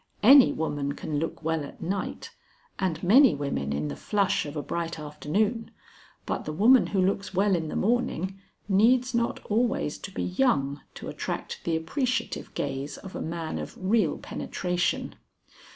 [0.23, 2.31] Any woman can look well at night
[2.79, 5.69] and many women in the flush of a bright afternoon,
[6.25, 10.81] but the woman who looks well in the morning needs not always to be young
[10.95, 15.13] to attract the appreciative gaze of a man of real penetration.